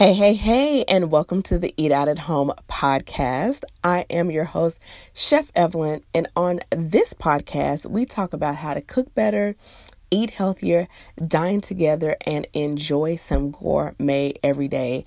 [0.00, 3.64] Hey, hey, hey, and welcome to the Eat Out at Home podcast.
[3.84, 4.78] I am your host,
[5.12, 9.56] Chef Evelyn, and on this podcast, we talk about how to cook better,
[10.10, 10.88] eat healthier,
[11.22, 15.04] dine together, and enjoy some gourmet every day.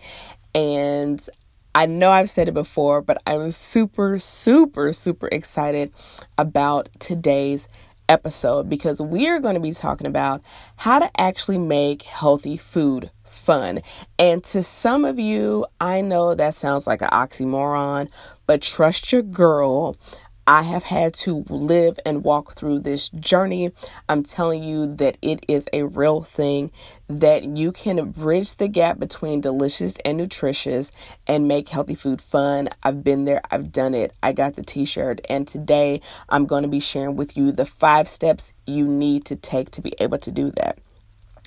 [0.53, 1.27] And
[1.73, 5.91] I know I've said it before, but I'm super, super, super excited
[6.37, 7.67] about today's
[8.07, 10.43] episode because we are going to be talking about
[10.75, 13.09] how to actually make healthy food
[13.43, 13.81] fun.
[14.17, 18.09] And to some of you, I know that sounds like an oxymoron,
[18.47, 19.95] but trust your girl.
[20.45, 23.71] I have had to live and walk through this journey.
[24.09, 26.69] I'm telling you that it is a real thing
[27.07, 30.91] that you can bridge the gap between delicious and nutritious
[31.27, 32.67] and make healthy food fun.
[32.83, 34.11] I've been there, I've done it.
[34.21, 37.65] I got the t shirt, and today I'm going to be sharing with you the
[37.65, 40.77] five steps you need to take to be able to do that.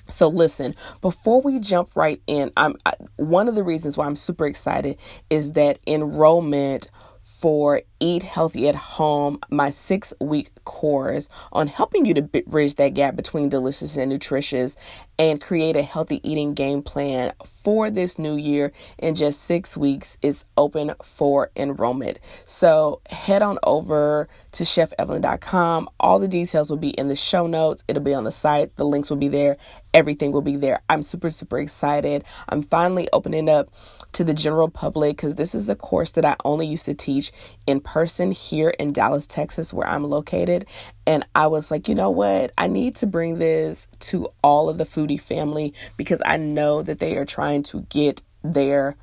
[0.09, 4.15] So listen, before we jump right in, I'm I, one of the reasons why I'm
[4.15, 4.97] super excited
[5.29, 6.89] is that enrollment
[7.27, 12.93] for Eat Healthy at Home, my six week course on helping you to bridge that
[12.93, 14.77] gap between delicious and nutritious
[15.19, 20.17] and create a healthy eating game plan for this new year in just six weeks
[20.21, 22.19] is open for enrollment.
[22.45, 25.89] So head on over to chefevelyn.com.
[25.99, 28.85] All the details will be in the show notes, it'll be on the site, the
[28.85, 29.57] links will be there,
[29.93, 30.81] everything will be there.
[30.89, 32.23] I'm super, super excited.
[32.49, 33.69] I'm finally opening up
[34.13, 37.31] to the general public because this is a course that I only used to teach
[37.65, 40.65] in person here in Dallas, Texas, where I'm located.
[41.05, 42.51] And I was like, you know what?
[42.57, 46.99] I need to bring this to all of the foodie family because I know that
[46.99, 48.95] they are trying to get their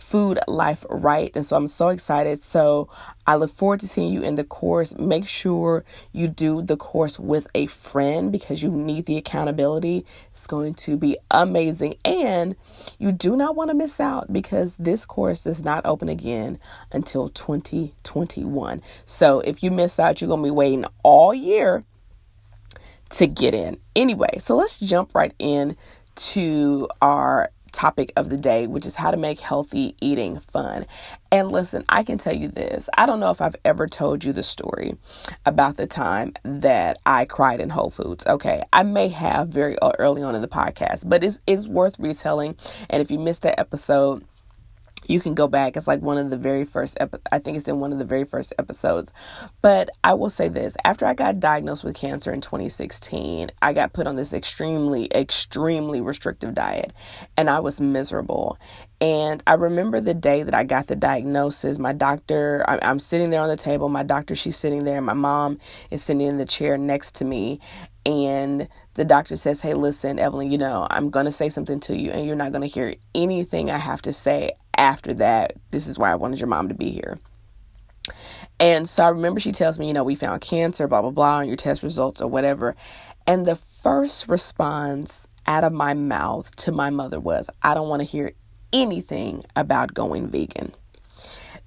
[0.00, 1.30] food life right.
[1.36, 2.42] And so I'm so excited.
[2.42, 2.88] So
[3.26, 4.96] I look forward to seeing you in the course.
[4.96, 10.04] Make sure you do the course with a friend because you need the accountability.
[10.32, 11.94] It's going to be amazing.
[12.04, 12.56] And
[12.98, 16.58] you do not want to miss out because this course does not open again
[16.90, 18.82] until 2021.
[19.06, 21.84] So if you miss out, you're going to be waiting all year
[23.10, 23.78] to get in.
[23.94, 25.76] Anyway, so let's jump right in
[26.16, 30.86] to our topic of the day, which is how to make healthy eating fun.
[31.32, 32.88] And listen, I can tell you this.
[32.96, 34.96] I don't know if I've ever told you the story
[35.46, 38.26] about the time that I cried in Whole Foods.
[38.26, 38.62] Okay.
[38.72, 42.56] I may have very early on in the podcast, but it's, it's worth retelling.
[42.88, 44.24] And if you missed that episode,
[45.06, 45.76] you can go back.
[45.76, 48.04] It's like one of the very first, epi- I think it's in one of the
[48.04, 49.12] very first episodes.
[49.62, 53.92] But I will say this after I got diagnosed with cancer in 2016, I got
[53.92, 56.92] put on this extremely, extremely restrictive diet
[57.36, 58.58] and I was miserable.
[59.00, 61.78] And I remember the day that I got the diagnosis.
[61.78, 63.88] My doctor, I'm, I'm sitting there on the table.
[63.88, 65.00] My doctor, she's sitting there.
[65.00, 65.58] My mom
[65.90, 67.60] is sitting in the chair next to me.
[68.06, 71.96] And the doctor says, Hey, listen, Evelyn, you know, I'm going to say something to
[71.96, 75.86] you, and you're not going to hear anything I have to say after that, this
[75.86, 77.20] is why I wanted your mom to be here.
[78.58, 81.38] And so I remember she tells me, you know, we found cancer, blah, blah, blah,
[81.38, 82.74] on your test results or whatever.
[83.26, 88.00] And the first response out of my mouth to my mother was, I don't want
[88.00, 88.32] to hear
[88.72, 90.72] anything about going vegan.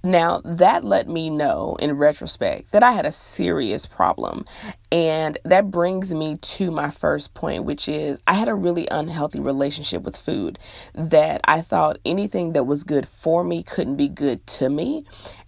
[0.05, 4.43] Now, that let me know in retrospect that I had a serious problem.
[4.91, 9.39] And that brings me to my first point, which is I had a really unhealthy
[9.39, 10.59] relationship with food.
[10.93, 15.05] That I thought anything that was good for me couldn't be good to me.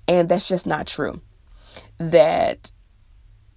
[0.07, 1.21] And that's just not true.
[1.97, 2.71] That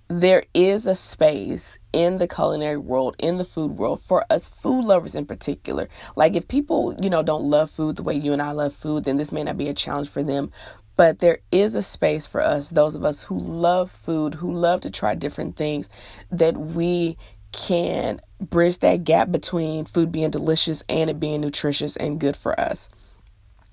[0.09, 4.85] there is a space in the culinary world, in the food world, for us food
[4.85, 5.89] lovers in particular.
[6.17, 9.05] Like, if people, you know, don't love food the way you and I love food,
[9.05, 10.51] then this may not be a challenge for them.
[10.99, 14.81] But there is a space for us, those of us who love food, who love
[14.81, 15.89] to try different things,
[16.33, 17.17] that we
[17.53, 22.59] can bridge that gap between food being delicious and it being nutritious and good for
[22.59, 22.89] us.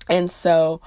[0.08, 0.80] And so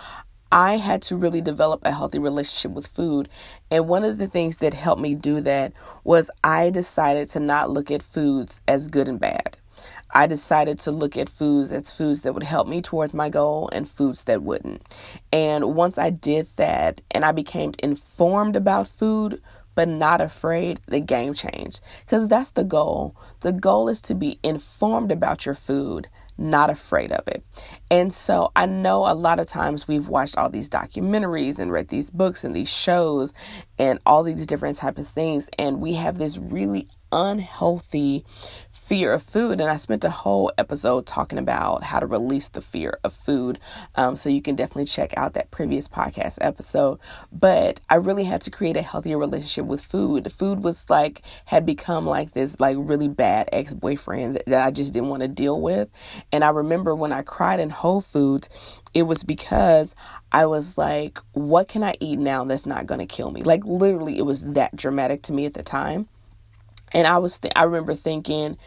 [0.50, 3.28] I had to really develop a healthy relationship with food.
[3.70, 5.74] And one of the things that helped me do that
[6.06, 9.59] was I decided to not look at foods as good and bad.
[10.12, 13.70] I decided to look at foods as foods that would help me towards my goal
[13.72, 14.84] and foods that wouldn't.
[15.32, 19.42] And once I did that and I became informed about food,
[19.76, 21.80] but not afraid, the game changed.
[22.02, 23.16] Because that's the goal.
[23.42, 27.46] The goal is to be informed about your food, not afraid of it.
[27.90, 31.88] And so I know a lot of times we've watched all these documentaries and read
[31.88, 33.34] these books and these shows
[33.78, 38.26] and all these different type of things and we have this really unhealthy
[38.90, 39.62] fear of food.
[39.62, 43.60] And I spent a whole episode talking about how to release the fear of food.
[43.94, 47.00] Um, so you can definitely check out that previous podcast episode.
[47.32, 50.24] But I really had to create a healthier relationship with food.
[50.24, 54.66] The food was like, had become like this, like really bad ex boyfriend that, that
[54.66, 55.90] I just didn't want to deal with.
[56.32, 58.50] And I remember when I cried in Whole Foods,
[58.96, 59.94] it was because
[60.32, 63.44] I was like, what can I eat now that's not going to kill me?
[63.44, 66.08] Like literally it was that dramatic to me at the time.
[66.92, 68.58] And I was th- I remember thinking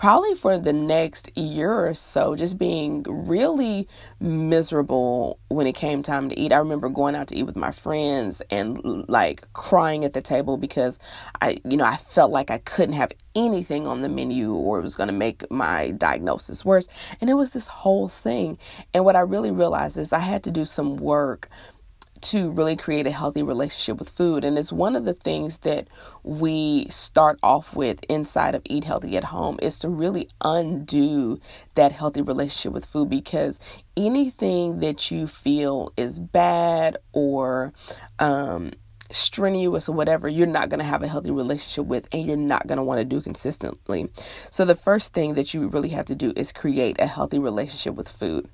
[0.00, 3.86] probably for the next year or so just being really
[4.18, 6.54] miserable when it came time to eat.
[6.54, 10.56] I remember going out to eat with my friends and like crying at the table
[10.56, 10.98] because
[11.42, 14.82] I you know, I felt like I couldn't have anything on the menu or it
[14.82, 16.88] was going to make my diagnosis worse.
[17.20, 18.56] And it was this whole thing.
[18.94, 21.50] And what I really realized is I had to do some work
[22.22, 24.44] to really create a healthy relationship with food.
[24.44, 25.88] And it's one of the things that
[26.22, 31.40] we start off with inside of Eat Healthy at Home is to really undo
[31.74, 33.58] that healthy relationship with food because
[33.96, 37.72] anything that you feel is bad or,
[38.18, 38.72] um,
[39.10, 42.66] strenuous or whatever, you're not going to have a healthy relationship with and you're not
[42.66, 44.08] going to want to do consistently.
[44.50, 47.94] So, the first thing that you really have to do is create a healthy relationship
[47.94, 48.48] with food.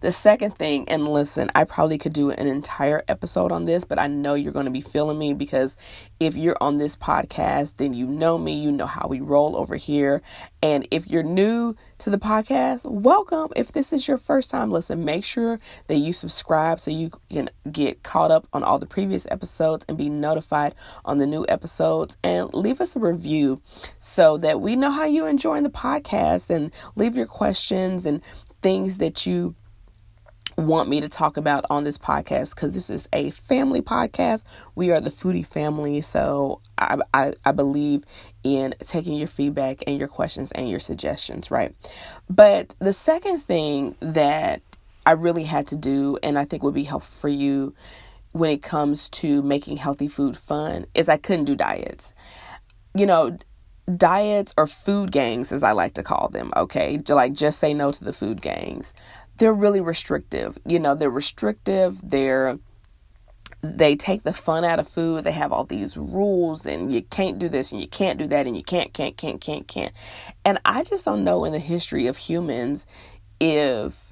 [0.00, 3.98] The second thing, and listen, I probably could do an entire episode on this, but
[3.98, 5.76] I know you're going to be feeling me because
[6.20, 9.76] if you're on this podcast, then you know me, you know how we roll over
[9.76, 10.20] here.
[10.62, 13.52] And if you're new to the podcast, welcome.
[13.56, 17.50] If this is your first time, listen, make sure that you subscribe so you can
[17.70, 20.74] get caught up on all the previous episodes and be notified
[21.04, 22.16] on the new episodes.
[22.22, 23.62] And leave us a review
[23.98, 28.22] so that we know how you're enjoying the podcast and leave your questions and
[28.64, 29.54] things that you
[30.56, 34.44] want me to talk about on this podcast because this is a family podcast.
[34.74, 38.04] We are the foodie family, so I, I, I believe
[38.42, 41.76] in taking your feedback and your questions and your suggestions, right?
[42.30, 44.62] But the second thing that
[45.04, 47.74] I really had to do, and I think would be helpful for you
[48.32, 52.14] when it comes to making healthy food fun, is I couldn't do diets.
[52.94, 53.36] You know,
[53.96, 56.98] diets or food gangs, as I like to call them, okay?
[57.08, 58.94] Like, just say no to the food gangs.
[59.36, 60.58] They're really restrictive.
[60.64, 62.00] You know, they're restrictive.
[62.02, 62.58] They're
[63.64, 65.24] they take the fun out of food.
[65.24, 68.46] They have all these rules and you can't do this and you can't do that
[68.46, 69.92] and you can't, can't, can't, can't, can't.
[70.44, 72.86] And I just don't know in the history of humans
[73.40, 74.03] if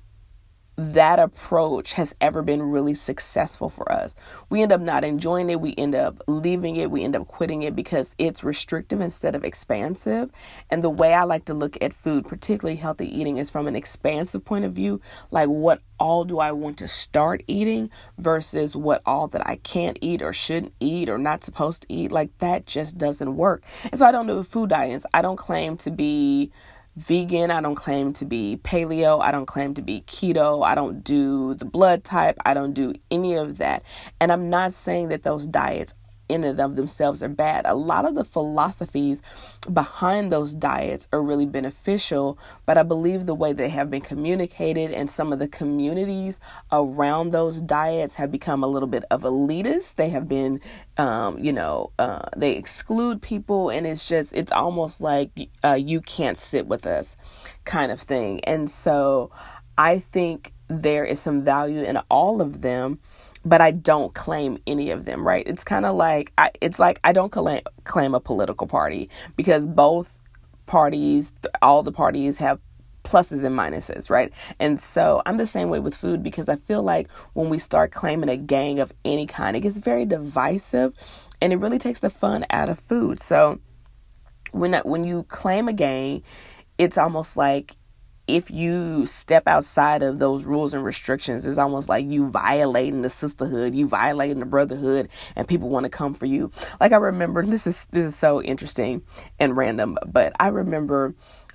[0.76, 4.14] that approach has ever been really successful for us.
[4.48, 5.60] We end up not enjoying it.
[5.60, 6.90] We end up leaving it.
[6.90, 10.30] We end up quitting it because it's restrictive instead of expansive.
[10.70, 13.76] And the way I like to look at food, particularly healthy eating, is from an
[13.76, 15.00] expansive point of view.
[15.30, 19.98] Like, what all do I want to start eating versus what all that I can't
[20.00, 22.10] eat or shouldn't eat or not supposed to eat?
[22.10, 23.62] Like, that just doesn't work.
[23.84, 25.04] And so I don't do food diets.
[25.12, 26.50] I don't claim to be
[26.96, 27.50] vegan.
[27.50, 29.20] I don't claim to be paleo.
[29.20, 30.64] I don't claim to be keto.
[30.64, 32.36] I don't do the blood type.
[32.44, 33.82] I don't do any of that.
[34.20, 35.94] And I'm not saying that those diets
[36.32, 37.66] in and of themselves are bad.
[37.66, 39.22] A lot of the philosophies
[39.72, 44.92] behind those diets are really beneficial, but I believe the way they have been communicated
[44.92, 46.40] and some of the communities
[46.70, 49.96] around those diets have become a little bit of elitist.
[49.96, 50.60] They have been,
[50.96, 55.30] um, you know, uh, they exclude people, and it's just, it's almost like
[55.62, 57.16] uh, you can't sit with us
[57.64, 58.40] kind of thing.
[58.44, 59.30] And so
[59.78, 62.98] I think there is some value in all of them
[63.44, 65.46] but I don't claim any of them, right?
[65.46, 69.66] It's kind of like I, it's like I don't claim claim a political party because
[69.66, 70.20] both
[70.66, 72.60] parties, all the parties have
[73.04, 74.32] pluses and minuses, right?
[74.60, 77.92] And so I'm the same way with food because I feel like when we start
[77.92, 80.94] claiming a gang of any kind, it gets very divisive
[81.40, 83.20] and it really takes the fun out of food.
[83.20, 83.60] So
[84.52, 86.22] when when you claim a gang,
[86.78, 87.76] it's almost like
[88.26, 93.10] if you step outside of those rules and restrictions, it's almost like you violating the
[93.10, 96.50] sisterhood, you violating the brotherhood, and people want to come for you.
[96.80, 99.02] Like I remember, this is this is so interesting
[99.40, 101.14] and random, but I remember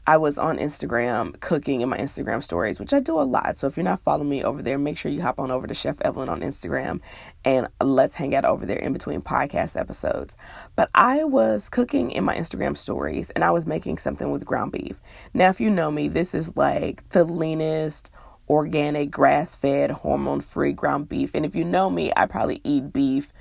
[0.09, 3.57] I was on Instagram cooking in my Instagram stories, which I do a lot.
[3.57, 5.73] So if you're not following me over there, make sure you hop on over to
[5.73, 7.01] Chef Evelyn on Instagram
[7.43, 10.37] and let's hang out over there in between podcast episodes.
[10.77, 14.71] But I was cooking in my Instagram stories and I was making something with ground
[14.71, 14.97] beef.
[15.33, 18.09] Now, if you know me, this is like the leanest,
[18.47, 21.31] organic, grass fed, hormone free ground beef.
[21.35, 23.33] And if you know me, I probably eat beef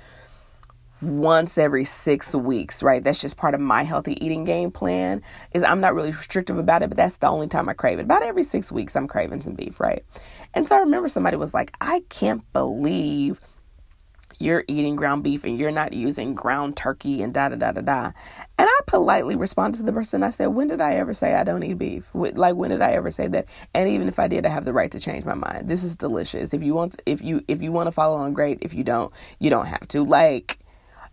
[1.01, 3.03] once every six weeks, right?
[3.03, 5.21] That's just part of my healthy eating game plan.
[5.53, 8.03] Is I'm not really restrictive about it, but that's the only time I crave it.
[8.03, 10.03] About every six weeks, I'm craving some beef, right?
[10.53, 13.39] And so I remember somebody was like, I can't believe
[14.39, 17.81] you're eating ground beef and you're not using ground turkey and da da da da
[17.81, 18.05] da.
[18.59, 20.23] And I politely responded to the person.
[20.23, 22.09] I said, When did I ever say I don't eat beef?
[22.13, 23.45] Like, when did I ever say that?
[23.73, 25.67] And even if I did, I have the right to change my mind.
[25.67, 26.53] This is delicious.
[26.53, 28.59] If you want, if you, if you want to follow on, great.
[28.61, 30.03] If you don't, you don't have to.
[30.03, 30.59] Like,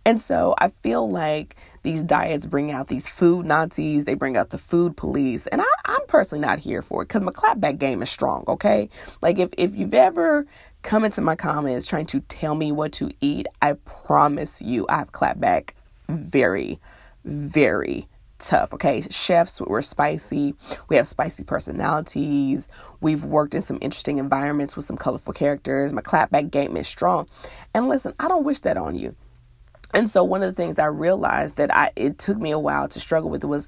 [0.05, 4.51] and so I feel like these diets bring out these food Nazis, they bring out
[4.51, 8.01] the food police, and I, am personally not here for it because my clapback game
[8.01, 8.89] is strong, okay?
[9.21, 10.45] Like if, if you've ever
[10.83, 14.99] come into my comments trying to tell me what to eat, I promise you I
[14.99, 15.71] have clapback
[16.07, 16.79] very,
[17.23, 18.07] very
[18.37, 18.73] tough.
[18.73, 20.53] Okay, chefs, we're spicy.
[20.89, 22.67] We have spicy personalities.
[23.01, 25.93] We've worked in some interesting environments with some colorful characters.
[25.93, 27.27] My clapback game is strong.
[27.73, 29.15] And listen, I don't wish that on you.
[29.95, 32.87] And so one of the things I realized that I it took me a while
[32.89, 33.67] to struggle with was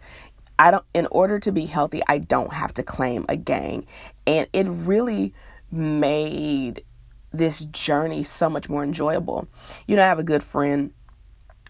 [0.60, 3.88] I don't in order to be healthy, I don't have to claim a gang.
[4.28, 5.34] And it really
[5.72, 6.84] made
[7.32, 9.48] this journey so much more enjoyable.
[9.88, 10.92] You know, I have a good friend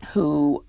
[0.10, 0.66] who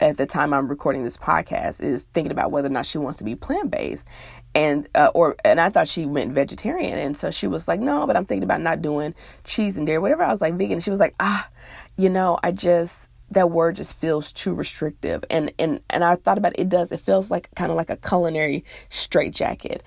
[0.00, 3.18] at the time I'm recording this podcast is thinking about whether or not she wants
[3.18, 4.06] to be plant based,
[4.54, 8.06] and uh, or and I thought she meant vegetarian, and so she was like, no,
[8.06, 10.24] but I'm thinking about not doing cheese and dairy, whatever.
[10.24, 11.48] I was like vegan, and she was like, ah,
[11.96, 15.24] you know, I just that word just feels too restrictive.
[15.30, 17.90] And and and I thought about it, it does it feels like kind of like
[17.90, 19.82] a culinary straitjacket.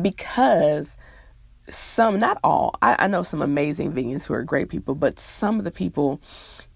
[0.00, 0.96] Because
[1.68, 5.58] some not all I, I know some amazing vegans who are great people but some
[5.58, 6.20] of the people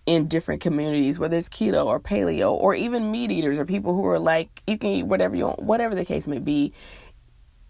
[0.06, 4.06] in different communities whether it's keto or paleo or even meat eaters or people who
[4.06, 6.73] are like you can eat whatever you want whatever the case may be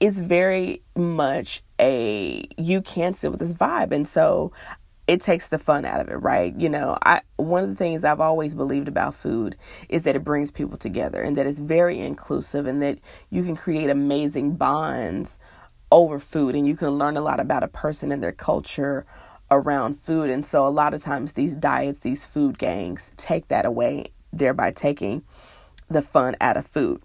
[0.01, 3.93] it's very much a you can't sit with this vibe.
[3.93, 4.53] And so
[5.07, 6.55] it takes the fun out of it, right?
[6.57, 9.57] You know, I one of the things I've always believed about food
[9.89, 12.99] is that it brings people together and that it's very inclusive and that
[13.31, 15.39] you can create amazing bonds
[15.93, 19.05] over food and you can learn a lot about a person and their culture
[19.51, 20.31] around food.
[20.31, 24.73] And so a lot of times these diets, these food gangs take that away, thereby
[24.73, 25.23] taking
[25.89, 27.03] the fun out of food.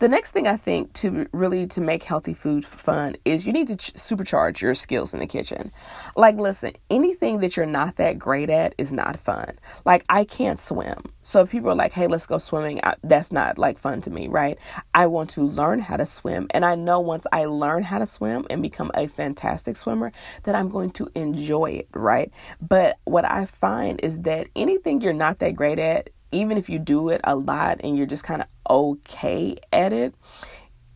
[0.00, 3.68] The next thing I think to really to make healthy food fun is you need
[3.68, 5.70] to ch- supercharge your skills in the kitchen.
[6.16, 9.58] Like listen, anything that you're not that great at is not fun.
[9.84, 11.12] Like I can't swim.
[11.22, 14.10] So if people are like, "Hey, let's go swimming," I, that's not like fun to
[14.10, 14.58] me, right?
[14.94, 18.06] I want to learn how to swim, and I know once I learn how to
[18.06, 20.12] swim and become a fantastic swimmer,
[20.44, 22.32] that I'm going to enjoy it, right?
[22.58, 26.78] But what I find is that anything you're not that great at even if you
[26.78, 30.14] do it a lot and you're just kind of okay at it,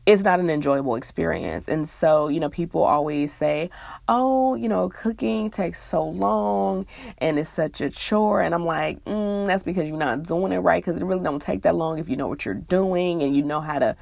[0.06, 1.66] it's not an enjoyable experience.
[1.66, 3.70] And so, you know, people always say,
[4.06, 6.86] oh, you know, cooking takes so long
[7.18, 8.42] and it's such a chore.
[8.42, 11.40] And I'm like, mm, that's because you're not doing it right because it really don't
[11.40, 13.96] take that long if you know what you're doing and you know how to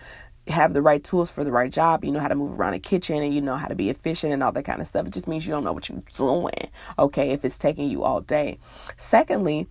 [0.48, 2.80] have the right tools for the right job, you know how to move around a
[2.80, 5.06] kitchen and you know how to be efficient and all that kind of stuff.
[5.06, 8.20] It just means you don't know what you're doing, okay, if it's taking you all
[8.20, 8.58] day.
[8.96, 9.68] Secondly,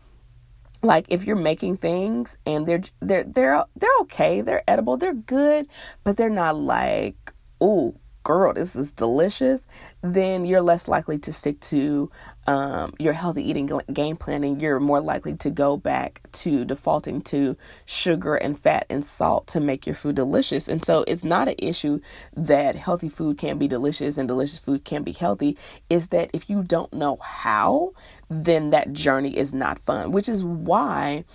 [0.83, 5.67] like if you're making things and they're they're they're they're okay, they're edible, they're good,
[6.03, 9.65] but they're not like, oh, girl, this is delicious,
[10.01, 12.09] then you're less likely to stick to
[12.47, 17.21] um, your healthy eating game plan and you're more likely to go back to defaulting
[17.21, 20.67] to sugar and fat and salt to make your food delicious.
[20.67, 21.99] And so it's not an issue
[22.35, 25.57] that healthy food can be delicious and delicious food can be healthy.
[25.89, 27.93] Is that if you don't know how,
[28.29, 31.25] then that journey is not fun, which is why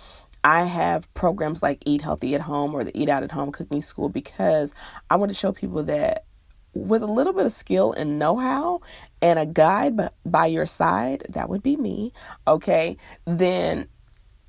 [0.43, 3.81] I have programs like Eat Healthy at Home or the Eat Out at Home Cooking
[3.81, 4.73] School because
[5.09, 6.23] I want to show people that
[6.73, 8.81] with a little bit of skill and know how
[9.21, 12.13] and a guide by your side, that would be me,
[12.47, 13.87] okay, then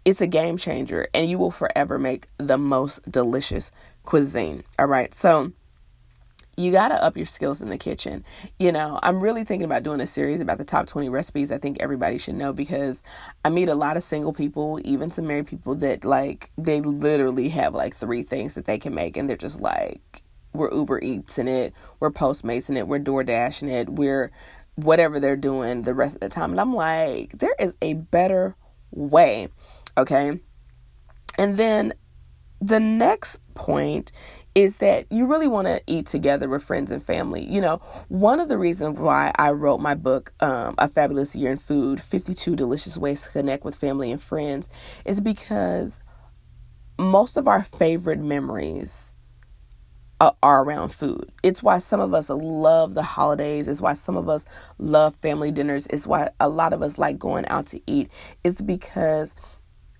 [0.04, 3.70] it's a game changer and you will forever make the most delicious
[4.04, 4.62] cuisine.
[4.78, 5.52] All right, so
[6.58, 8.24] you got to up your skills in the kitchen.
[8.58, 11.58] You know, I'm really thinking about doing a series about the top 20 recipes I
[11.58, 13.02] think everybody should know because
[13.44, 17.48] I meet a lot of single people, even some married people that like they literally
[17.50, 20.22] have like three things that they can make and they're just like
[20.52, 24.30] we're Uber Eats in it, we're Postmates in it, we're DoorDash in it, we're
[24.76, 26.52] whatever they're doing the rest of the time.
[26.52, 28.54] And I'm like, there is a better
[28.90, 29.48] way.
[29.96, 30.40] Okay.
[31.36, 31.92] And then
[32.60, 34.12] the next point
[34.54, 37.44] is that you really want to eat together with friends and family.
[37.44, 37.76] You know,
[38.08, 42.02] one of the reasons why I wrote my book, um, A Fabulous Year in Food
[42.02, 44.68] 52 Delicious Ways to Connect with Family and Friends,
[45.04, 46.00] is because
[46.98, 49.07] most of our favorite memories
[50.20, 51.30] are around food.
[51.42, 53.68] It's why some of us love the holidays.
[53.68, 54.44] It's why some of us
[54.78, 55.86] love family dinners.
[55.88, 58.10] It's why a lot of us like going out to eat.
[58.42, 59.34] It's because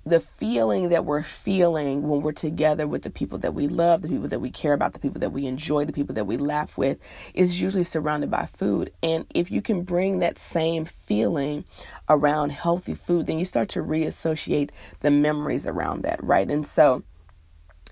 [0.05, 4.09] the feeling that we're feeling when we're together with the people that we love, the
[4.09, 6.79] people that we care about, the people that we enjoy, the people that we laugh
[6.79, 6.99] with
[7.35, 8.91] is usually surrounded by food.
[9.03, 11.65] And if you can bring that same feeling
[12.09, 14.71] around healthy food, then you start to reassociate
[15.01, 16.51] the memories around that, right?
[16.51, 17.03] And so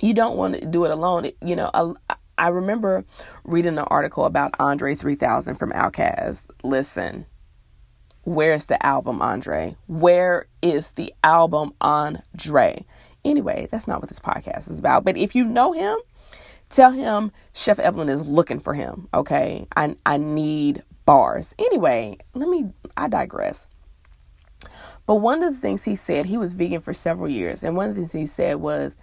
[0.01, 1.31] you don't want to do it alone.
[1.43, 1.97] You know,
[2.39, 3.05] I remember
[3.45, 6.49] reading an article about Andre 3000 from Outkast.
[6.63, 7.27] Listen,
[8.27, 9.77] Where's the album, Andre?
[9.87, 12.85] Where is the album, Andre?
[13.25, 15.05] Anyway, that's not what this podcast is about.
[15.05, 15.97] But if you know him,
[16.69, 19.09] tell him Chef Evelyn is looking for him.
[19.15, 19.69] Okay.
[19.77, 21.55] I, I need bars.
[21.61, 23.69] Anyway, let me, I digress.
[25.07, 27.63] But one of the things he said, he was vegan for several years.
[27.63, 28.97] And one of the things he said was,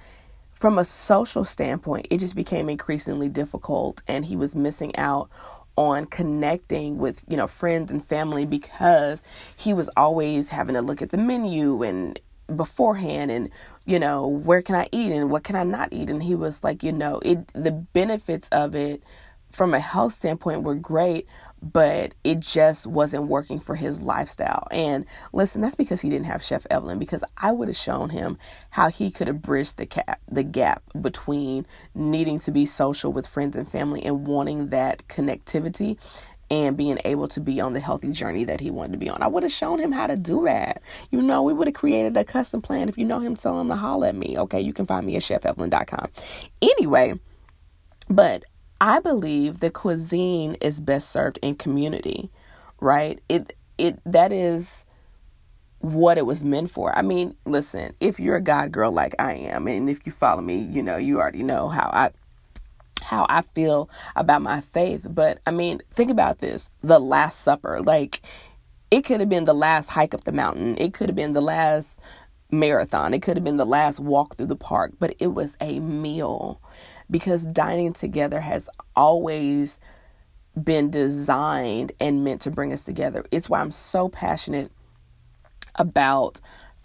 [0.54, 5.30] from a social standpoint, it just became increasingly difficult, and he was missing out
[5.76, 9.24] on connecting with you know friends and family because
[9.56, 12.20] he was always having to look at the menu and
[12.56, 13.50] beforehand and
[13.86, 16.10] you know where can i eat and what can i not eat?
[16.10, 19.02] And he was like you know it the benefits of it
[19.54, 21.28] from a health standpoint were great,
[21.62, 24.68] but it just wasn't working for his lifestyle.
[24.72, 28.38] And listen, that's because he didn't have Chef Evelyn because I would have shown him
[28.72, 33.28] how he could have bridged the gap the gap between needing to be social with
[33.28, 35.98] friends and family and wanting that connectivity
[36.50, 39.22] and being able to be on the healthy journey that he wanted to be on.
[39.22, 40.82] I would have shown him how to do that.
[41.12, 42.90] You know, we would have created a custom plan.
[42.90, 44.38] If you know him, tell him to holler at me.
[44.38, 46.10] Okay, you can find me at chefevelyn.com.
[46.62, 47.14] Anyway,
[48.10, 48.44] but
[48.84, 52.30] I believe the cuisine is best served in community,
[52.82, 53.22] right?
[53.30, 54.84] It it that is
[55.80, 56.94] what it was meant for.
[56.94, 60.42] I mean, listen, if you're a God girl like I am, and if you follow
[60.42, 62.12] me, you know, you already know how I
[63.02, 65.08] how I feel about my faith.
[65.10, 67.82] But I mean, think about this the Last Supper.
[67.82, 68.20] Like,
[68.92, 71.42] it could have been the last hike up the mountain, it could have been the
[71.42, 72.02] last
[72.52, 75.80] marathon, it could have been the last walk through the park, but it was a
[75.80, 76.60] meal
[77.14, 79.78] because dining together has always
[80.62, 83.24] been designed and meant to bring us together.
[83.30, 84.72] It's why I'm so passionate
[85.76, 86.42] about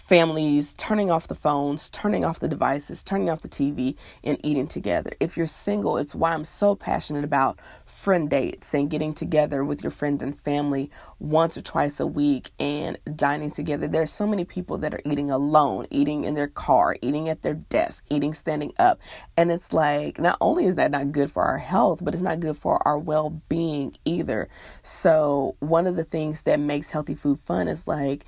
[0.08, 4.66] families turning off the phones, turning off the devices, turning off the TV, and eating
[4.66, 5.12] together.
[5.20, 9.82] If you're single, it's why I'm so passionate about friend dates and getting together with
[9.82, 13.86] your friends and family once or twice a week and dining together.
[13.86, 17.54] There's so many people that are eating alone, eating in their car, eating at their
[17.54, 18.98] desk, eating standing up.
[19.36, 22.40] And it's like, not only is that not good for our health, but it's not
[22.40, 24.48] good for our well being either.
[24.82, 28.24] So, one of the things that makes healthy food fun is like,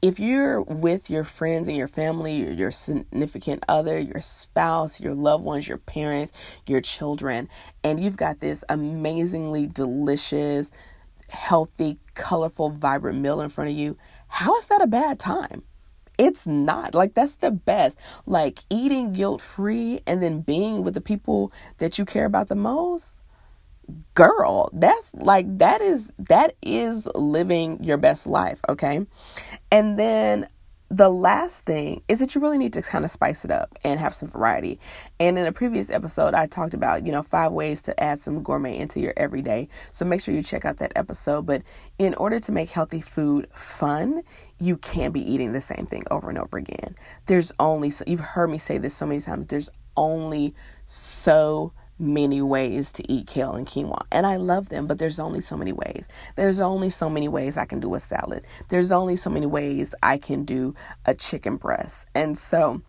[0.00, 5.44] if you're with your friends and your family, your significant other, your spouse, your loved
[5.44, 6.32] ones, your parents,
[6.66, 7.48] your children,
[7.82, 10.70] and you've got this amazingly delicious,
[11.28, 13.96] healthy, colorful, vibrant meal in front of you,
[14.28, 15.62] how is that a bad time?
[16.16, 16.94] It's not.
[16.94, 17.98] Like, that's the best.
[18.26, 22.56] Like, eating guilt free and then being with the people that you care about the
[22.56, 23.17] most
[24.14, 29.06] girl that's like that is that is living your best life okay
[29.70, 30.46] and then
[30.90, 34.00] the last thing is that you really need to kind of spice it up and
[34.00, 34.80] have some variety.
[35.20, 38.42] And in a previous episode, I talked about, you know, five ways to add some
[38.42, 39.68] gourmet into your everyday.
[39.92, 41.44] So make sure you check out that episode.
[41.44, 41.62] But
[41.98, 44.22] in order to make healthy food fun,
[44.58, 46.94] you can't be eating the same thing over and over again.
[47.26, 50.54] There's only, so you've heard me say this so many times, there's only
[50.86, 54.02] so many ways to eat kale and quinoa.
[54.12, 56.06] And I love them, but there's only so many ways.
[56.36, 58.44] There's only so many ways I can do a salad.
[58.68, 62.06] There's only so many ways I can do a chicken breast.
[62.14, 62.82] And so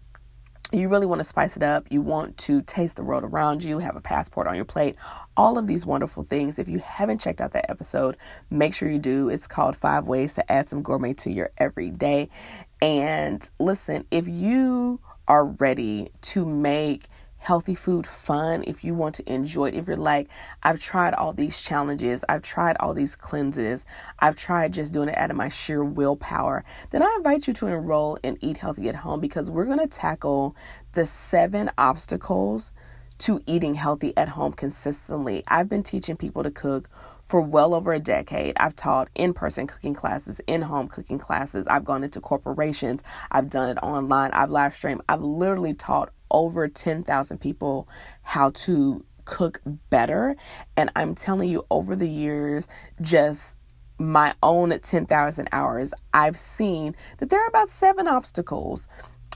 [0.71, 1.87] you really want to spice it up.
[1.89, 4.97] You want to taste the world around you, have a passport on your plate,
[5.35, 6.59] all of these wonderful things.
[6.59, 8.17] If you haven't checked out that episode,
[8.51, 9.29] make sure you do.
[9.29, 12.29] It's called Five Ways to Add Some Gourmet to Your Everyday.
[12.81, 17.07] And listen, if you are ready to make
[17.39, 20.27] healthy food fun, if you want to enjoy it, if you're like,
[20.61, 23.85] I've tried all these challenges, I've tried all these cleanses,
[24.19, 27.67] I've tried just doing it out of my sheer willpower, then I invite you to
[27.67, 30.55] enroll in Eat Healthy at Home because we're going to tackle
[30.91, 32.71] the seven obstacles
[33.19, 35.43] to eating healthy at home consistently.
[35.47, 36.89] I've been teaching people to cook
[37.21, 38.55] for well over a decade.
[38.57, 41.67] I've taught in person cooking classes, in home cooking classes.
[41.67, 43.03] I've gone into corporations.
[43.29, 44.31] I've done it online.
[44.31, 45.01] I've live streamed.
[45.09, 47.87] I've literally taught over 10,000 people
[48.21, 50.35] how to cook better.
[50.75, 52.67] And I'm telling you, over the years,
[53.01, 53.55] just
[53.99, 58.87] my own 10,000 hours, I've seen that there are about seven obstacles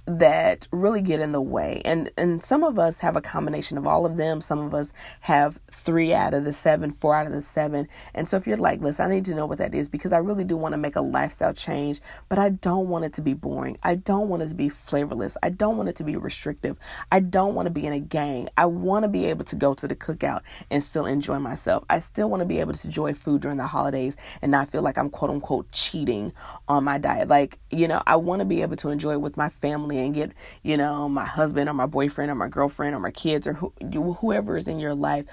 [0.05, 1.81] that really get in the way.
[1.85, 4.41] And and some of us have a combination of all of them.
[4.41, 7.87] Some of us have 3 out of the 7, 4 out of the 7.
[8.13, 10.17] And so if you're like, "Listen, I need to know what that is because I
[10.17, 13.33] really do want to make a lifestyle change, but I don't want it to be
[13.33, 13.77] boring.
[13.83, 15.37] I don't want it to be flavorless.
[15.41, 16.77] I don't want it to be restrictive.
[17.11, 18.49] I don't want to be in a gang.
[18.57, 21.85] I want to be able to go to the cookout and still enjoy myself.
[21.89, 24.81] I still want to be able to enjoy food during the holidays and not feel
[24.81, 26.33] like I'm quote unquote cheating
[26.67, 27.29] on my diet.
[27.29, 30.13] Like, you know, I want to be able to enjoy it with my family and
[30.13, 30.31] get,
[30.63, 33.73] you know, my husband or my boyfriend or my girlfriend or my kids or who,
[34.19, 35.25] whoever is in your life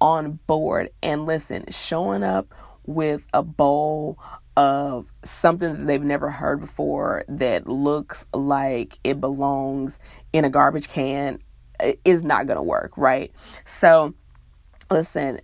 [0.00, 0.90] on board.
[1.02, 2.54] And listen, showing up
[2.86, 4.18] with a bowl
[4.56, 10.00] of something that they've never heard before that looks like it belongs
[10.32, 11.38] in a garbage can
[12.04, 13.30] is not going to work, right?
[13.64, 14.14] So,
[14.90, 15.40] listen,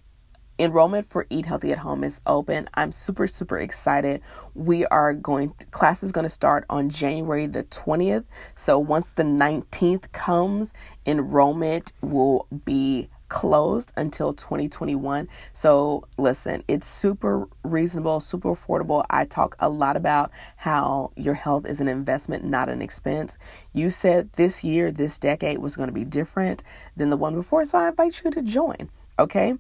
[0.59, 2.69] enrollment for eat healthy at home is open.
[2.75, 4.23] I'm super super excited.
[4.55, 9.23] We are going class is going to start on january the 20th so once the
[9.23, 10.73] 19th comes
[11.07, 19.05] enrollment will be closed until 2021 so listen it's super reasonable super affordable.
[19.11, 23.39] I talk a lot about how your health is an investment not an expense.
[23.73, 26.63] You said this year this decade was going to be different
[26.97, 28.89] than the one before so i invite you to join
[29.19, 29.55] okay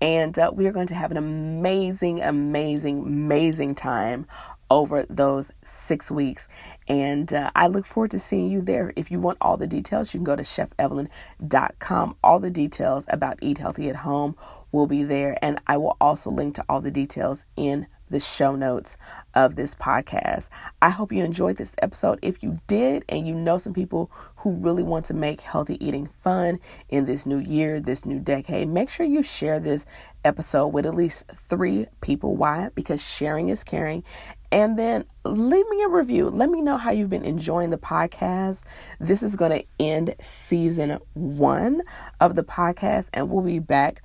[0.00, 4.26] and uh, we are going to have an amazing, amazing, amazing time
[4.70, 6.48] over those six weeks.
[6.88, 8.92] And uh, I look forward to seeing you there.
[8.96, 12.16] If you want all the details, you can go to chefevelyn.com.
[12.22, 14.36] All the details about Eat Healthy at Home
[14.76, 15.36] will be there.
[15.42, 18.96] And I will also link to all the details in the show notes
[19.34, 20.48] of this podcast.
[20.80, 22.18] I hope you enjoyed this episode.
[22.22, 26.06] If you did, and you know some people who really want to make healthy eating
[26.06, 29.86] fun in this new year, this new decade, make sure you share this
[30.24, 32.36] episode with at least three people.
[32.36, 32.70] Why?
[32.74, 34.04] Because sharing is caring.
[34.52, 36.30] And then leave me a review.
[36.30, 38.62] Let me know how you've been enjoying the podcast.
[39.00, 41.82] This is going to end season one
[42.20, 44.02] of the podcast, and we'll be back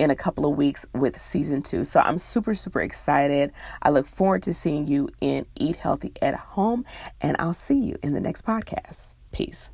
[0.00, 1.84] in a couple of weeks with season two.
[1.84, 3.52] So I'm super, super excited.
[3.82, 6.86] I look forward to seeing you in Eat Healthy at Home,
[7.20, 9.14] and I'll see you in the next podcast.
[9.30, 9.70] Peace.